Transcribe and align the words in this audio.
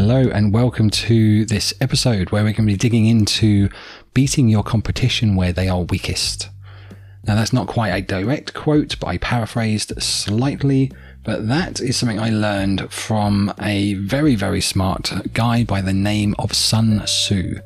Hello, 0.00 0.30
and 0.32 0.54
welcome 0.54 0.90
to 0.90 1.44
this 1.44 1.74
episode 1.80 2.30
where 2.30 2.44
we're 2.44 2.52
going 2.52 2.68
to 2.68 2.72
be 2.72 2.76
digging 2.76 3.06
into 3.06 3.68
beating 4.14 4.48
your 4.48 4.62
competition 4.62 5.34
where 5.34 5.52
they 5.52 5.68
are 5.68 5.80
weakest. 5.80 6.50
Now, 7.24 7.34
that's 7.34 7.52
not 7.52 7.66
quite 7.66 7.88
a 7.88 8.00
direct 8.00 8.54
quote, 8.54 8.94
but 9.00 9.08
I 9.08 9.18
paraphrased 9.18 10.00
slightly. 10.00 10.92
But 11.24 11.48
that 11.48 11.80
is 11.80 11.96
something 11.96 12.20
I 12.20 12.30
learned 12.30 12.92
from 12.92 13.52
a 13.60 13.94
very, 13.94 14.36
very 14.36 14.60
smart 14.60 15.12
guy 15.32 15.64
by 15.64 15.80
the 15.80 15.92
name 15.92 16.36
of 16.38 16.54
Sun 16.54 17.02
Tzu. 17.04 17.58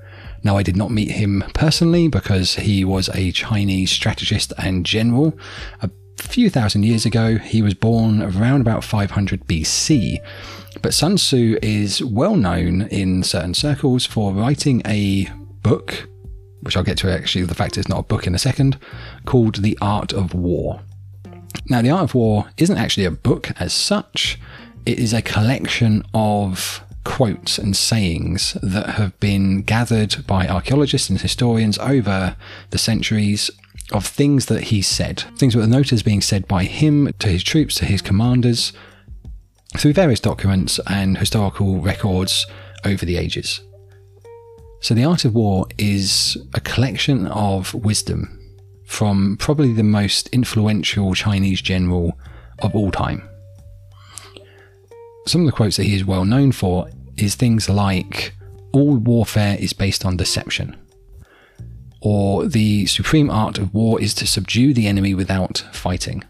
Now, 0.42 0.56
I 0.56 0.62
did 0.62 0.74
not 0.74 0.90
meet 0.90 1.10
him 1.10 1.44
personally 1.52 2.08
because 2.08 2.54
he 2.54 2.82
was 2.82 3.10
a 3.10 3.30
Chinese 3.32 3.90
strategist 3.90 4.54
and 4.56 4.86
general. 4.86 5.38
A 5.82 5.90
few 6.32 6.50
thousand 6.50 6.84
years 6.84 7.04
ago, 7.04 7.36
he 7.36 7.62
was 7.62 7.74
born 7.74 8.22
around 8.22 8.62
about 8.62 8.84
500 8.84 9.46
BC 9.46 10.18
but 10.80 10.94
Sun 10.94 11.16
Tzu 11.16 11.58
is 11.60 12.02
well 12.02 12.36
known 12.36 12.82
in 12.82 13.22
certain 13.22 13.54
circles 13.54 14.06
for 14.06 14.32
writing 14.32 14.80
a 14.86 15.28
book, 15.62 16.08
which 16.60 16.76
I'll 16.76 16.82
get 16.82 16.98
to 16.98 17.12
actually, 17.12 17.44
the 17.44 17.54
fact 17.54 17.76
it's 17.76 17.88
not 17.88 17.98
a 17.98 18.04
book 18.04 18.26
in 18.26 18.34
a 18.34 18.38
second, 18.38 18.78
called 19.26 19.56
The 19.56 19.76
Art 19.80 20.12
of 20.12 20.34
War. 20.34 20.80
Now, 21.68 21.82
The 21.82 21.90
Art 21.90 22.04
of 22.04 22.14
War 22.14 22.46
isn't 22.56 22.78
actually 22.78 23.04
a 23.04 23.10
book 23.10 23.50
as 23.60 23.72
such, 23.72 24.38
it 24.86 24.98
is 24.98 25.12
a 25.12 25.22
collection 25.22 26.04
of 26.14 26.82
quotes 27.04 27.58
and 27.58 27.76
sayings 27.76 28.56
that 28.62 28.90
have 28.90 29.18
been 29.20 29.62
gathered 29.62 30.24
by 30.26 30.46
archaeologists 30.46 31.10
and 31.10 31.20
historians 31.20 31.76
over 31.78 32.36
the 32.70 32.78
centuries 32.78 33.50
of 33.92 34.06
things 34.06 34.46
that 34.46 34.64
he 34.64 34.82
said, 34.82 35.24
things 35.36 35.54
that 35.54 35.60
were 35.60 35.66
noted 35.66 35.92
as 35.92 36.02
being 36.02 36.20
said 36.20 36.48
by 36.48 36.64
him 36.64 37.12
to 37.18 37.28
his 37.28 37.42
troops, 37.42 37.76
to 37.76 37.84
his 37.84 38.02
commanders, 38.02 38.72
through 39.76 39.92
various 39.92 40.20
documents 40.20 40.78
and 40.86 41.18
historical 41.18 41.80
records 41.80 42.46
over 42.84 43.04
the 43.04 43.16
ages. 43.16 43.60
So, 44.80 44.94
The 44.94 45.04
Art 45.04 45.24
of 45.24 45.34
War 45.34 45.66
is 45.78 46.36
a 46.54 46.60
collection 46.60 47.26
of 47.28 47.72
wisdom 47.72 48.38
from 48.84 49.36
probably 49.38 49.72
the 49.72 49.84
most 49.84 50.28
influential 50.28 51.14
Chinese 51.14 51.62
general 51.62 52.18
of 52.58 52.74
all 52.74 52.90
time. 52.90 53.28
Some 55.26 55.42
of 55.42 55.46
the 55.46 55.52
quotes 55.52 55.76
that 55.76 55.84
he 55.84 55.94
is 55.94 56.04
well 56.04 56.24
known 56.24 56.52
for 56.52 56.88
is 57.16 57.36
things 57.36 57.68
like 57.68 58.34
all 58.72 58.96
warfare 58.96 59.56
is 59.58 59.72
based 59.72 60.04
on 60.04 60.16
deception 60.16 60.76
or 62.04 62.46
the 62.46 62.86
supreme 62.86 63.30
art 63.30 63.58
of 63.58 63.72
war 63.72 64.00
is 64.00 64.12
to 64.14 64.26
subdue 64.26 64.74
the 64.74 64.86
enemy 64.86 65.14
without 65.14 65.64
fighting. 65.72 66.22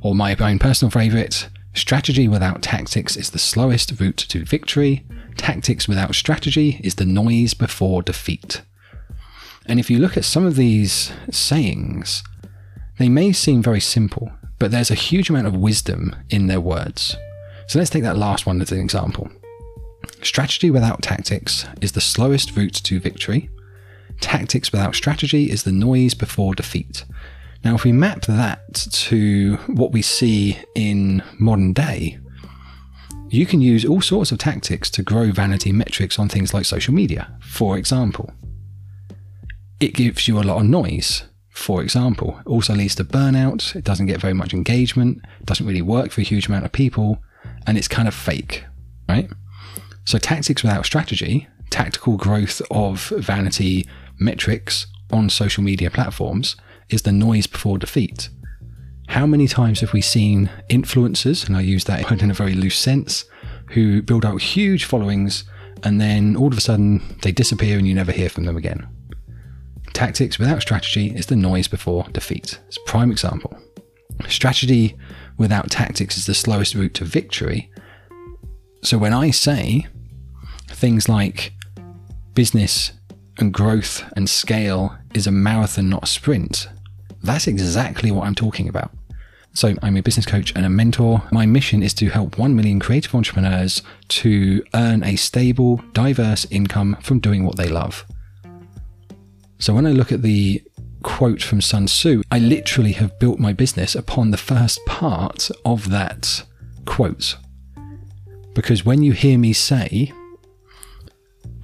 Or 0.00 0.14
my 0.14 0.36
own 0.36 0.58
personal 0.58 0.90
favourite, 0.90 1.48
Strategy 1.74 2.28
without 2.28 2.62
tactics 2.62 3.16
is 3.16 3.30
the 3.30 3.38
slowest 3.38 4.00
route 4.00 4.16
to 4.16 4.44
victory. 4.44 5.04
Tactics 5.36 5.88
without 5.88 6.14
strategy 6.14 6.80
is 6.84 6.94
the 6.94 7.04
noise 7.04 7.52
before 7.52 8.00
defeat. 8.00 8.62
And 9.66 9.80
if 9.80 9.90
you 9.90 9.98
look 9.98 10.16
at 10.16 10.24
some 10.24 10.46
of 10.46 10.54
these 10.54 11.12
sayings, 11.32 12.22
they 12.98 13.08
may 13.08 13.32
seem 13.32 13.60
very 13.60 13.80
simple, 13.80 14.30
but 14.60 14.70
there's 14.70 14.92
a 14.92 14.94
huge 14.94 15.30
amount 15.30 15.48
of 15.48 15.56
wisdom 15.56 16.14
in 16.30 16.46
their 16.46 16.60
words. 16.60 17.16
So 17.66 17.80
let's 17.80 17.90
take 17.90 18.04
that 18.04 18.16
last 18.16 18.46
one 18.46 18.60
as 18.60 18.70
an 18.70 18.78
example. 18.78 19.28
Strategy 20.22 20.70
without 20.70 21.02
tactics 21.02 21.66
is 21.80 21.92
the 21.92 22.00
slowest 22.00 22.56
route 22.56 22.74
to 22.84 23.00
victory. 23.00 23.50
Tactics 24.20 24.72
without 24.72 24.94
strategy 24.94 25.50
is 25.50 25.64
the 25.64 25.72
noise 25.72 26.14
before 26.14 26.54
defeat. 26.54 27.04
Now, 27.64 27.74
if 27.74 27.84
we 27.84 27.92
map 27.92 28.22
that 28.26 28.74
to 28.74 29.56
what 29.66 29.92
we 29.92 30.02
see 30.02 30.58
in 30.74 31.22
modern 31.38 31.72
day, 31.72 32.18
you 33.30 33.46
can 33.46 33.60
use 33.60 33.84
all 33.84 34.00
sorts 34.00 34.32
of 34.32 34.38
tactics 34.38 34.90
to 34.90 35.02
grow 35.02 35.32
vanity 35.32 35.72
metrics 35.72 36.18
on 36.18 36.28
things 36.28 36.52
like 36.52 36.66
social 36.66 36.94
media, 36.94 37.36
for 37.40 37.78
example. 37.78 38.32
It 39.80 39.94
gives 39.94 40.28
you 40.28 40.38
a 40.38 40.44
lot 40.44 40.58
of 40.58 40.66
noise, 40.66 41.24
for 41.50 41.82
example. 41.82 42.38
It 42.40 42.46
also 42.46 42.74
leads 42.74 42.94
to 42.96 43.04
burnout, 43.04 43.74
it 43.74 43.84
doesn't 43.84 44.06
get 44.06 44.20
very 44.20 44.34
much 44.34 44.52
engagement, 44.52 45.24
doesn't 45.44 45.66
really 45.66 45.82
work 45.82 46.10
for 46.10 46.20
a 46.20 46.24
huge 46.24 46.48
amount 46.48 46.64
of 46.64 46.72
people, 46.72 47.18
and 47.66 47.78
it's 47.78 47.88
kind 47.88 48.06
of 48.06 48.14
fake, 48.14 48.64
right? 49.08 49.28
So, 50.04 50.18
tactics 50.18 50.62
without 50.62 50.84
strategy, 50.84 51.48
tactical 51.70 52.16
growth 52.16 52.60
of 52.70 53.08
vanity 53.08 53.86
metrics 54.18 54.86
on 55.10 55.30
social 55.30 55.62
media 55.62 55.90
platforms, 55.90 56.56
is 56.88 57.02
the 57.02 57.12
noise 57.12 57.46
before 57.46 57.78
defeat. 57.78 58.28
How 59.08 59.26
many 59.26 59.46
times 59.46 59.80
have 59.80 59.92
we 59.92 60.00
seen 60.00 60.50
influencers, 60.70 61.46
and 61.46 61.56
I 61.56 61.60
use 61.60 61.84
that 61.84 62.10
in 62.22 62.30
a 62.30 62.34
very 62.34 62.54
loose 62.54 62.78
sense, 62.78 63.24
who 63.70 64.02
build 64.02 64.24
out 64.24 64.40
huge 64.40 64.84
followings 64.84 65.44
and 65.82 66.00
then 66.00 66.36
all 66.36 66.48
of 66.48 66.58
a 66.58 66.60
sudden 66.60 67.02
they 67.22 67.32
disappear 67.32 67.76
and 67.76 67.86
you 67.86 67.94
never 67.94 68.12
hear 68.12 68.28
from 68.28 68.44
them 68.44 68.56
again? 68.56 68.86
Tactics 69.92 70.38
without 70.38 70.62
strategy 70.62 71.14
is 71.14 71.26
the 71.26 71.36
noise 71.36 71.68
before 71.68 72.04
defeat. 72.12 72.58
It's 72.66 72.78
a 72.78 72.90
prime 72.90 73.10
example. 73.10 73.56
Strategy 74.28 74.96
without 75.36 75.70
tactics 75.70 76.16
is 76.16 76.26
the 76.26 76.34
slowest 76.34 76.74
route 76.74 76.94
to 76.94 77.04
victory. 77.04 77.70
So 78.82 78.98
when 78.98 79.12
I 79.12 79.30
say 79.30 79.86
things 80.68 81.08
like 81.08 81.52
business 82.34 82.92
and 83.38 83.52
growth 83.52 84.04
and 84.16 84.28
scale 84.28 84.96
is 85.14 85.26
a 85.26 85.32
marathon, 85.32 85.88
not 85.88 86.04
a 86.04 86.06
sprint, 86.06 86.68
that's 87.22 87.46
exactly 87.46 88.10
what 88.10 88.26
I'm 88.26 88.34
talking 88.34 88.68
about. 88.68 88.90
So, 89.54 89.74
I'm 89.82 89.96
a 89.96 90.02
business 90.02 90.26
coach 90.26 90.52
and 90.56 90.66
a 90.66 90.68
mentor. 90.68 91.22
My 91.30 91.46
mission 91.46 91.82
is 91.82 91.94
to 91.94 92.08
help 92.08 92.38
1 92.38 92.56
million 92.56 92.80
creative 92.80 93.14
entrepreneurs 93.14 93.82
to 94.08 94.64
earn 94.74 95.04
a 95.04 95.14
stable, 95.14 95.80
diverse 95.92 96.44
income 96.50 96.96
from 97.00 97.20
doing 97.20 97.44
what 97.44 97.56
they 97.56 97.68
love. 97.68 98.04
So, 99.60 99.72
when 99.72 99.86
I 99.86 99.92
look 99.92 100.10
at 100.10 100.22
the 100.22 100.60
quote 101.02 101.40
from 101.40 101.60
Sun 101.60 101.86
Tzu, 101.86 102.22
I 102.32 102.40
literally 102.40 102.92
have 102.92 103.18
built 103.20 103.38
my 103.38 103.52
business 103.52 103.94
upon 103.94 104.32
the 104.32 104.36
first 104.36 104.84
part 104.86 105.50
of 105.64 105.88
that 105.90 106.42
quote. 106.84 107.36
Because 108.54 108.84
when 108.84 109.02
you 109.04 109.12
hear 109.12 109.38
me 109.38 109.52
say, 109.52 110.12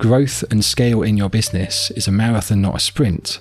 growth 0.01 0.43
and 0.51 0.65
scale 0.65 1.03
in 1.03 1.19
your 1.19 1.29
business 1.29 1.91
is 1.91 2.09
a 2.09 2.13
marathon, 2.13 2.63
not 2.63 2.75
a 2.75 2.81
sprint, 2.81 3.41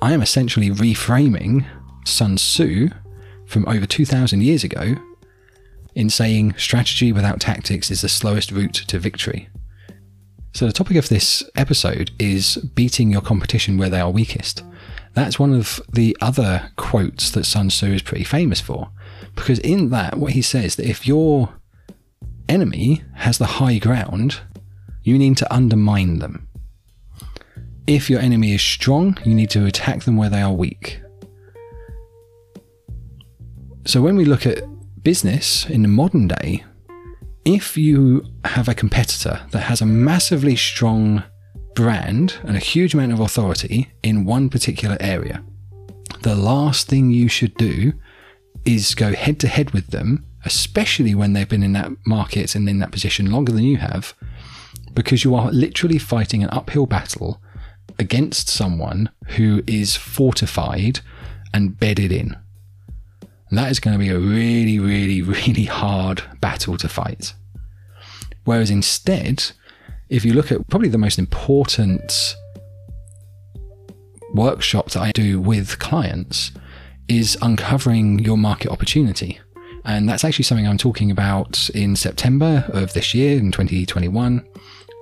I 0.00 0.14
am 0.14 0.22
essentially 0.22 0.70
reframing 0.70 1.66
Sun 2.06 2.36
Tzu 2.36 2.88
from 3.44 3.68
over 3.68 3.84
2,000 3.84 4.42
years 4.42 4.64
ago 4.64 4.94
in 5.94 6.08
saying 6.08 6.54
strategy 6.56 7.12
without 7.12 7.40
tactics 7.40 7.90
is 7.90 8.00
the 8.00 8.08
slowest 8.08 8.50
route 8.50 8.72
to 8.72 8.98
victory. 8.98 9.50
So, 10.54 10.66
the 10.66 10.72
topic 10.72 10.96
of 10.96 11.10
this 11.10 11.44
episode 11.56 12.10
is 12.18 12.56
beating 12.74 13.10
your 13.10 13.20
competition 13.20 13.76
where 13.76 13.90
they 13.90 14.00
are 14.00 14.10
weakest. 14.10 14.62
That's 15.12 15.38
one 15.38 15.52
of 15.52 15.78
the 15.92 16.16
other 16.22 16.70
quotes 16.76 17.30
that 17.32 17.44
Sun 17.44 17.68
Tzu 17.68 17.92
is 17.92 18.02
pretty 18.02 18.24
famous 18.24 18.62
for. 18.62 18.88
Because 19.34 19.58
in 19.58 19.90
that, 19.90 20.16
what 20.16 20.32
he 20.32 20.40
says 20.40 20.76
that 20.76 20.88
if 20.88 21.06
your 21.06 21.50
enemy 22.48 23.02
has 23.16 23.36
the 23.36 23.44
high 23.44 23.76
ground, 23.76 24.40
you 25.06 25.16
need 25.16 25.36
to 25.36 25.54
undermine 25.54 26.18
them. 26.18 26.48
If 27.86 28.10
your 28.10 28.18
enemy 28.18 28.52
is 28.54 28.60
strong, 28.60 29.16
you 29.24 29.36
need 29.36 29.50
to 29.50 29.64
attack 29.64 30.02
them 30.02 30.16
where 30.16 30.28
they 30.28 30.42
are 30.42 30.52
weak. 30.52 31.00
So 33.84 34.02
when 34.02 34.16
we 34.16 34.24
look 34.24 34.46
at 34.46 34.64
business 35.04 35.64
in 35.70 35.82
the 35.82 35.88
modern 35.88 36.26
day, 36.26 36.64
if 37.44 37.76
you 37.76 38.26
have 38.44 38.68
a 38.68 38.74
competitor 38.74 39.42
that 39.52 39.60
has 39.60 39.80
a 39.80 39.86
massively 39.86 40.56
strong 40.56 41.22
brand 41.76 42.38
and 42.42 42.56
a 42.56 42.70
huge 42.74 42.92
amount 42.92 43.12
of 43.12 43.20
authority 43.20 43.92
in 44.02 44.24
one 44.24 44.48
particular 44.48 44.96
area, 44.98 45.44
the 46.22 46.34
last 46.34 46.88
thing 46.88 47.12
you 47.12 47.28
should 47.28 47.54
do 47.54 47.92
is 48.64 48.96
go 48.96 49.12
head 49.12 49.38
to 49.38 49.46
head 49.46 49.70
with 49.70 49.86
them, 49.88 50.26
especially 50.44 51.14
when 51.14 51.32
they've 51.32 51.48
been 51.48 51.62
in 51.62 51.74
that 51.74 51.92
market 52.04 52.56
and 52.56 52.68
in 52.68 52.80
that 52.80 52.90
position 52.90 53.30
longer 53.30 53.52
than 53.52 53.62
you 53.62 53.76
have, 53.76 54.12
because 54.96 55.22
you 55.22 55.34
are 55.34 55.52
literally 55.52 55.98
fighting 55.98 56.42
an 56.42 56.48
uphill 56.50 56.86
battle 56.86 57.40
against 57.98 58.48
someone 58.48 59.10
who 59.36 59.62
is 59.66 59.94
fortified 59.94 61.00
and 61.54 61.78
bedded 61.78 62.10
in. 62.10 62.34
And 63.48 63.58
that 63.58 63.70
is 63.70 63.78
going 63.78 63.96
to 63.96 64.02
be 64.02 64.10
a 64.10 64.18
really, 64.18 64.80
really, 64.80 65.22
really 65.46 65.64
hard 65.64 66.22
battle 66.40 66.76
to 66.78 66.88
fight. 66.88 67.34
Whereas 68.44 68.70
instead, 68.70 69.52
if 70.08 70.24
you 70.24 70.32
look 70.32 70.50
at 70.50 70.66
probably 70.68 70.88
the 70.88 70.98
most 70.98 71.18
important 71.18 72.34
workshop 74.34 74.90
that 74.90 75.02
I 75.02 75.12
do 75.12 75.40
with 75.40 75.78
clients, 75.78 76.52
is 77.08 77.38
uncovering 77.40 78.18
your 78.18 78.36
market 78.36 78.68
opportunity. 78.68 79.38
And 79.84 80.08
that's 80.08 80.24
actually 80.24 80.44
something 80.44 80.66
I'm 80.66 80.78
talking 80.78 81.12
about 81.12 81.70
in 81.70 81.94
September 81.94 82.64
of 82.70 82.92
this 82.94 83.14
year, 83.14 83.38
in 83.38 83.52
2021 83.52 84.44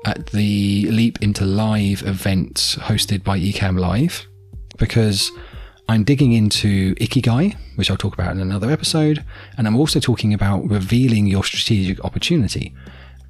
at 0.04 0.26
the 0.28 0.86
Leap 0.90 1.22
into 1.22 1.44
Live 1.44 2.02
event 2.06 2.76
hosted 2.80 3.24
by 3.24 3.38
Ecamm 3.38 3.78
Live 3.78 4.26
because 4.78 5.30
I'm 5.88 6.04
digging 6.04 6.32
into 6.32 6.94
Ikigai, 6.96 7.56
which 7.76 7.90
I'll 7.90 7.96
talk 7.96 8.14
about 8.14 8.32
in 8.32 8.40
another 8.40 8.70
episode, 8.70 9.24
and 9.56 9.66
I'm 9.66 9.76
also 9.76 10.00
talking 10.00 10.32
about 10.32 10.68
revealing 10.68 11.26
your 11.26 11.44
strategic 11.44 12.02
opportunity. 12.04 12.74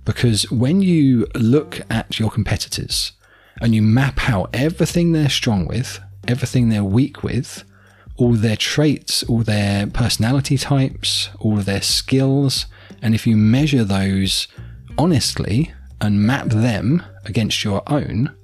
Because 0.05 0.51
when 0.51 0.83
you 0.83 1.27
look 1.35 1.81
at 1.91 2.19
your 2.19 2.31
competitors 2.31 3.13
and 3.61 3.75
you 3.75 3.83
map 3.83 4.29
out 4.29 4.51
everything 4.53 5.13
they're 5.13 5.29
strong 5.29 5.67
with, 5.67 6.01
everything 6.29 6.69
they're 6.69 6.85
weak 6.85 7.23
with, 7.23 7.65
all 8.17 8.35
their 8.35 8.57
traits, 8.57 9.25
all 9.25 9.43
their 9.43 9.87
personality 9.89 10.57
types, 10.57 11.31
all 11.41 11.59
of 11.59 11.65
their 11.65 11.83
skills, 11.83 12.67
and 13.03 13.15
if 13.15 13.27
you 13.27 13.37
measure 13.37 13.83
those 13.83 14.47
honestly 14.97 15.73
and 16.01 16.23
map 16.23 16.49
them 16.49 17.03
against 17.25 17.65
your 17.65 17.83
own, 17.87 18.35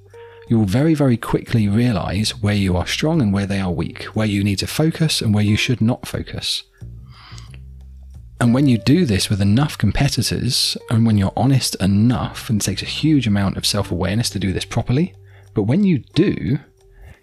you'll 0.49 0.65
very, 0.65 0.93
very 0.93 1.17
quickly 1.17 1.67
realize 1.67 2.31
where 2.41 2.55
you 2.55 2.75
are 2.75 2.87
strong 2.87 3.21
and 3.21 3.33
where 3.33 3.45
they 3.45 3.59
are 3.59 3.71
weak, 3.71 4.03
where 4.15 4.27
you 4.27 4.43
need 4.43 4.59
to 4.59 4.67
focus 4.67 5.21
and 5.21 5.33
where 5.33 5.43
you 5.43 5.55
should 5.55 5.81
not 5.81 6.07
focus. 6.07 6.63
And 8.39 8.55
when 8.55 8.67
you 8.67 8.79
do 8.79 9.05
this 9.05 9.29
with 9.29 9.39
enough 9.39 9.77
competitors, 9.77 10.75
and 10.89 11.05
when 11.05 11.15
you're 11.15 11.33
honest 11.37 11.75
enough, 11.75 12.49
and 12.49 12.59
it 12.59 12.65
takes 12.65 12.81
a 12.81 12.85
huge 12.85 13.27
amount 13.27 13.55
of 13.55 13.67
self 13.67 13.91
awareness 13.91 14.31
to 14.31 14.39
do 14.39 14.51
this 14.51 14.65
properly, 14.65 15.13
but 15.53 15.63
when 15.63 15.83
you 15.83 15.99
do, 16.15 16.57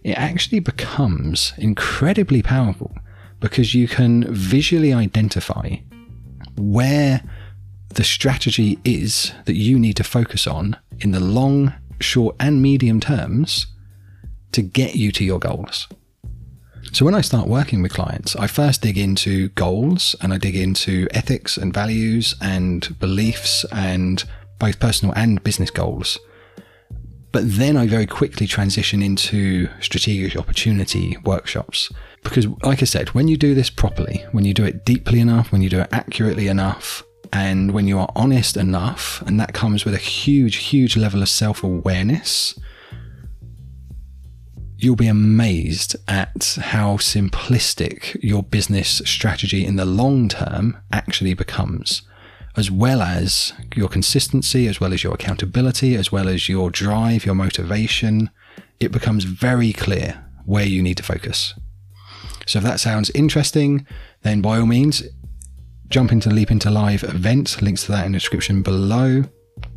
it 0.04 0.12
actually 0.12 0.60
becomes 0.60 1.54
incredibly 1.58 2.40
powerful 2.40 2.96
because 3.40 3.74
you 3.74 3.88
can 3.88 4.32
visually 4.32 4.92
identify 4.92 5.76
where 6.56 7.22
the 7.90 8.04
strategy 8.04 8.78
is 8.84 9.32
that 9.46 9.54
you 9.54 9.78
need 9.78 9.96
to 9.96 10.04
focus 10.04 10.46
on 10.46 10.76
in 11.00 11.12
the 11.12 11.20
long, 11.20 11.74
short, 12.00 12.36
and 12.38 12.60
medium 12.62 13.00
terms 13.00 13.66
to 14.52 14.62
get 14.62 14.94
you 14.94 15.12
to 15.12 15.24
your 15.24 15.38
goals. 15.38 15.88
So 16.92 17.04
when 17.04 17.14
I 17.14 17.20
start 17.20 17.48
working 17.48 17.82
with 17.82 17.92
clients, 17.92 18.34
I 18.36 18.46
first 18.46 18.82
dig 18.82 18.96
into 18.96 19.48
goals 19.50 20.16
and 20.20 20.32
I 20.32 20.38
dig 20.38 20.56
into 20.56 21.06
ethics 21.10 21.56
and 21.56 21.72
values 21.72 22.34
and 22.40 22.98
beliefs 22.98 23.64
and 23.72 24.24
both 24.58 24.80
personal 24.80 25.14
and 25.14 25.42
business 25.44 25.70
goals. 25.70 26.18
But 27.30 27.44
then 27.44 27.76
I 27.76 27.86
very 27.86 28.06
quickly 28.06 28.46
transition 28.46 29.02
into 29.02 29.68
strategic 29.80 30.38
opportunity 30.38 31.16
workshops. 31.24 31.92
Because, 32.22 32.46
like 32.62 32.80
I 32.80 32.86
said, 32.86 33.10
when 33.10 33.28
you 33.28 33.36
do 33.36 33.54
this 33.54 33.70
properly, 33.70 34.24
when 34.32 34.44
you 34.44 34.54
do 34.54 34.64
it 34.64 34.84
deeply 34.84 35.20
enough, 35.20 35.52
when 35.52 35.60
you 35.60 35.68
do 35.68 35.80
it 35.80 35.88
accurately 35.92 36.48
enough, 36.48 37.02
and 37.32 37.72
when 37.72 37.86
you 37.86 37.98
are 37.98 38.10
honest 38.16 38.56
enough, 38.56 39.22
and 39.26 39.38
that 39.40 39.52
comes 39.54 39.84
with 39.84 39.94
a 39.94 39.98
huge, 39.98 40.56
huge 40.56 40.96
level 40.96 41.22
of 41.22 41.28
self 41.28 41.62
awareness, 41.62 42.58
you'll 44.76 44.96
be 44.96 45.08
amazed 45.08 45.96
at 46.06 46.58
how 46.60 46.96
simplistic 46.96 48.16
your 48.22 48.42
business 48.42 49.02
strategy 49.04 49.64
in 49.64 49.76
the 49.76 49.84
long 49.84 50.28
term 50.28 50.76
actually 50.92 51.34
becomes, 51.34 52.02
as 52.56 52.70
well 52.70 53.02
as 53.02 53.52
your 53.74 53.88
consistency, 53.88 54.68
as 54.68 54.80
well 54.80 54.92
as 54.92 55.02
your 55.02 55.14
accountability, 55.14 55.96
as 55.96 56.12
well 56.12 56.28
as 56.28 56.48
your 56.48 56.70
drive, 56.70 57.26
your 57.26 57.34
motivation. 57.34 58.30
It 58.80 58.92
becomes 58.92 59.24
very 59.24 59.72
clear 59.72 60.24
where 60.46 60.66
you 60.66 60.82
need 60.82 60.96
to 60.96 61.02
focus. 61.02 61.54
So 62.46 62.60
if 62.60 62.64
that 62.64 62.80
sounds 62.80 63.10
interesting, 63.10 63.86
then 64.22 64.40
by 64.40 64.58
all 64.58 64.66
means, 64.66 65.02
jump 65.88 66.12
into 66.12 66.28
Leap 66.28 66.50
Into 66.50 66.70
Live 66.70 67.02
event. 67.02 67.62
Links 67.62 67.84
to 67.84 67.92
that 67.92 68.04
in 68.04 68.12
the 68.12 68.18
description 68.18 68.62
below. 68.62 69.24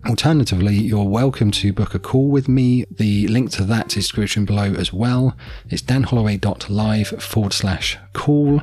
Alternatively, 0.08 0.76
you're 0.76 1.08
welcome 1.08 1.52
to 1.52 1.72
book 1.72 1.96
a 1.96 2.00
call 2.00 2.30
with 2.30 2.50
me. 2.50 2.84
The 2.92 3.28
link 3.30 3.52
to 3.52 3.64
that 3.64 3.96
is 3.96 4.06
description 4.06 4.46
below 4.46 4.74
as 4.74 4.92
well. 4.92 5.38
It's 5.70 5.82
danholloway.live 5.82 7.08
forward 7.08 7.54
slash 7.54 7.98
call. 8.14 8.62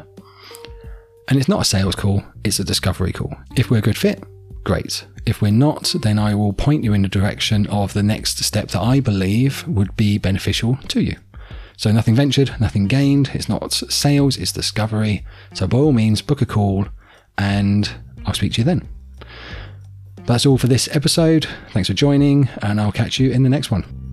And 1.29 1.39
it's 1.39 1.49
not 1.49 1.62
a 1.62 1.65
sales 1.65 1.95
call, 1.95 2.23
it's 2.45 2.59
a 2.59 2.65
discovery 2.65 3.12
call. 3.12 3.35
If 3.56 3.71
we're 3.71 3.79
a 3.79 3.83
good 3.83 3.99
fit, 3.99 4.23
great. 4.65 5.06
If 5.27 5.43
we're 5.43 5.51
not, 5.51 5.94
then 6.03 6.19
I 6.19 6.35
will 6.35 6.53
point 6.53 6.85
you 6.85 6.93
in 6.93 7.03
the 7.03 7.09
direction 7.09 7.67
of 7.69 7.93
the 7.93 8.03
next 8.03 8.39
step 8.44 8.69
that 8.69 8.81
I 8.81 9.01
believe 9.01 9.67
would 9.67 9.97
be 9.97 10.19
beneficial 10.19 10.79
to 10.89 11.01
you. 11.01 11.17
So 11.77 11.93
nothing 11.93 12.15
ventured, 12.15 12.61
nothing 12.61 12.89
gained. 12.89 13.31
It's 13.35 13.49
not 13.49 13.73
sales, 13.73 14.37
it's 14.37 14.53
discovery. 14.53 15.25
So 15.55 15.67
by 15.67 15.79
all 15.79 15.93
means, 15.93 16.23
book 16.23 16.43
a 16.43 16.47
call 16.47 16.87
and 17.38 17.90
I'll 18.26 18.35
speak 18.35 18.52
to 18.55 18.61
you 18.61 18.64
then. 18.64 18.87
That's 20.26 20.44
all 20.44 20.58
for 20.58 20.67
this 20.67 20.94
episode. 20.94 21.46
Thanks 21.70 21.88
for 21.88 21.94
joining, 21.94 22.49
and 22.62 22.81
I'll 22.81 22.93
catch 22.93 23.19
you 23.19 23.31
in 23.31 23.44
the 23.44 23.49
next 23.49 23.70
one. 23.70 24.07